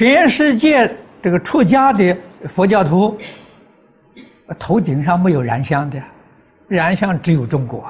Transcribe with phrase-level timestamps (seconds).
[0.00, 2.16] 全世界这个出家的
[2.48, 3.18] 佛教徒，
[4.58, 6.02] 头顶上没有燃香的，
[6.68, 7.86] 燃香只有中国。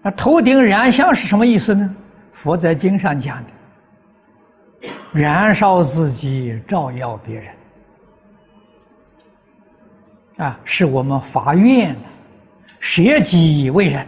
[0.00, 1.92] 那头顶燃香是什么意思呢？
[2.32, 3.42] 佛在经上讲
[4.80, 7.52] 的，燃烧自己，照耀别人，
[10.36, 11.96] 啊，是我们发愿，
[12.78, 14.06] 舍己为人，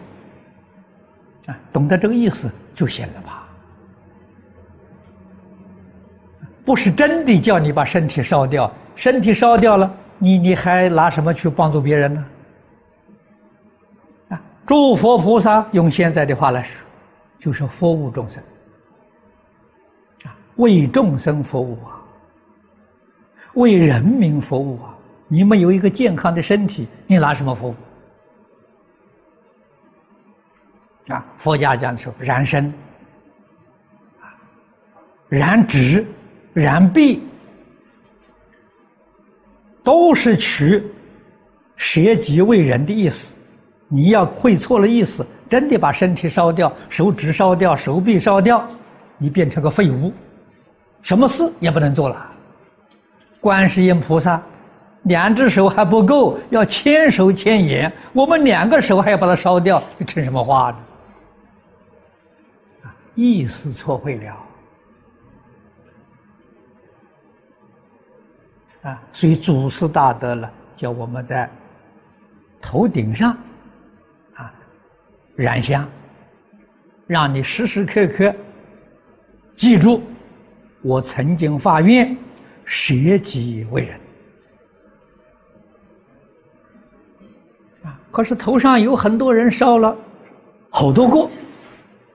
[1.49, 3.45] 啊，懂得这个意思就行了吧？
[6.65, 12.25] 不是真的叫你把身体烧掉，身体烧掉了，你你还拿什么去帮助别人呢？
[14.29, 16.87] 啊诸佛菩萨用现在的话来说，
[17.39, 18.43] 就是服务众生，
[20.25, 22.05] 啊，为众生服务啊，
[23.55, 24.95] 为人民服务啊。
[25.31, 27.75] 你没有一个健康的身体，你拿什么服务？
[31.09, 32.67] 啊，佛家讲的说燃身，
[34.21, 34.29] 啊，
[35.29, 36.07] 燃指、
[36.53, 37.23] 燃臂，
[39.83, 40.83] 都是取
[41.77, 43.35] 舍己为人的意思。
[43.91, 48.69] 你要会错了意思，真的把身体烧掉，手指烧掉，手臂烧掉，
[49.17, 50.13] 你变成个废物，
[51.01, 52.31] 什么事也不能做了。
[53.41, 54.43] 观世音菩萨，
[55.05, 60.77] 两只手还不够，要千手千眼，我们两个手还要把它烧掉，这成什么话呢？
[63.21, 64.47] 意思错会了。
[68.83, 71.51] 啊，所以祖师大德了，叫我们在
[72.61, 73.37] 头顶上
[74.37, 74.55] 啊。
[75.35, 75.89] 燃香，
[77.09, 78.33] 让你时时刻刻
[79.57, 80.01] 记住，
[80.81, 82.17] 我曾经发愿
[82.65, 84.01] 舍己为人
[87.83, 87.99] 啊！
[88.13, 89.97] 可是头上有很多人烧了
[90.71, 91.29] 好多个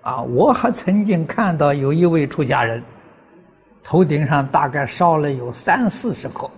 [0.03, 0.21] 啊！
[0.21, 2.83] 我还曾经看到有一位出家人，
[3.83, 6.49] 头顶上大概烧了有三四十颗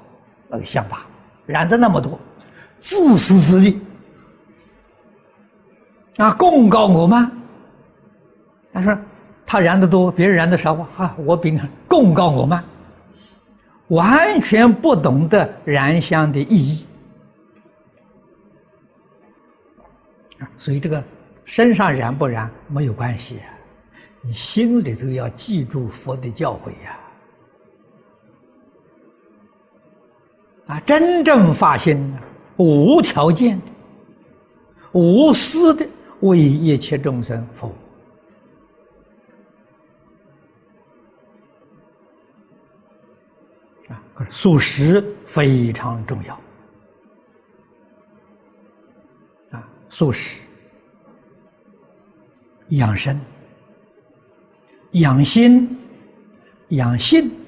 [0.50, 1.06] 那个香吧，
[1.46, 2.20] 燃的那么多，
[2.78, 3.80] 自私自利。
[6.18, 7.32] 啊，功高我慢。
[8.74, 8.98] 他说
[9.46, 11.16] 他燃的多，别人燃的少啊！
[11.18, 12.64] 我比你功高我慢，
[13.90, 16.86] 完全不懂得燃香的意义
[20.40, 20.50] 啊！
[20.58, 21.04] 所以这个
[21.46, 23.40] 身上燃不燃没有关系，
[24.22, 27.00] 你心里头要记住佛的教诲呀！
[30.68, 32.14] 啊，真正发心，
[32.58, 33.66] 无条件的、
[34.94, 35.88] 无私的。
[36.22, 37.76] 为一切众生服务
[43.92, 46.34] 啊，可是素食非常重要
[49.52, 50.42] 啊，素食
[52.70, 53.20] 养生、
[54.92, 55.68] 养心、
[56.70, 57.45] 养性。